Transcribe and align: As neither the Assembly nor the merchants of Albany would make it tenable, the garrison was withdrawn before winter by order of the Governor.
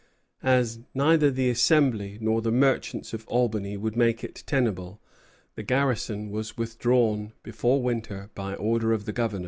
As 0.41 0.79
neither 0.95 1.29
the 1.29 1.51
Assembly 1.51 2.17
nor 2.19 2.41
the 2.41 2.51
merchants 2.51 3.13
of 3.13 3.27
Albany 3.27 3.77
would 3.77 3.95
make 3.95 4.23
it 4.23 4.43
tenable, 4.47 4.99
the 5.53 5.61
garrison 5.61 6.31
was 6.31 6.57
withdrawn 6.57 7.33
before 7.43 7.83
winter 7.83 8.31
by 8.33 8.55
order 8.55 8.93
of 8.93 9.05
the 9.05 9.13
Governor. 9.13 9.39